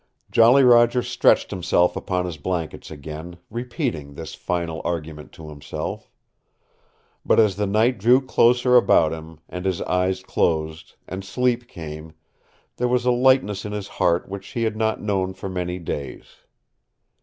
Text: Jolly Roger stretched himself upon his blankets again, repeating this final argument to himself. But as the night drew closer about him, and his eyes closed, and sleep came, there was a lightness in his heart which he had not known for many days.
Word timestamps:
Jolly 0.31 0.63
Roger 0.63 1.03
stretched 1.03 1.51
himself 1.51 1.95
upon 1.95 2.25
his 2.25 2.37
blankets 2.37 2.89
again, 2.89 3.37
repeating 3.51 4.15
this 4.15 4.33
final 4.33 4.81
argument 4.83 5.31
to 5.33 5.47
himself. 5.49 6.09
But 7.23 7.39
as 7.39 7.55
the 7.55 7.67
night 7.67 7.99
drew 7.99 8.19
closer 8.19 8.75
about 8.75 9.11
him, 9.13 9.41
and 9.47 9.63
his 9.63 9.79
eyes 9.83 10.23
closed, 10.23 10.95
and 11.07 11.23
sleep 11.23 11.67
came, 11.67 12.13
there 12.77 12.87
was 12.87 13.05
a 13.05 13.11
lightness 13.11 13.63
in 13.63 13.73
his 13.73 13.87
heart 13.87 14.27
which 14.27 14.47
he 14.47 14.63
had 14.63 14.75
not 14.75 14.99
known 15.03 15.35
for 15.35 15.49
many 15.49 15.77
days. 15.77 16.25